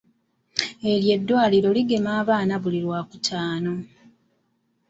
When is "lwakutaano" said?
2.85-3.73